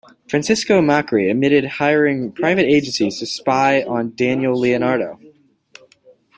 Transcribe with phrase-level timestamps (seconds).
[0.27, 5.19] Francisco Macri admitted hiring private agencies to spy on Daniel Leonardo.